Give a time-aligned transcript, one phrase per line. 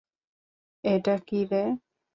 [0.83, 1.63] এটা কী রে?